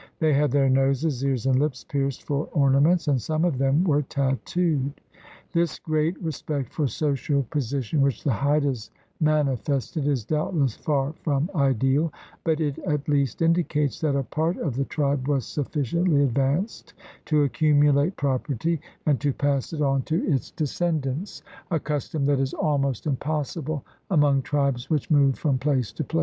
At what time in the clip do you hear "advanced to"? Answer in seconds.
16.23-17.43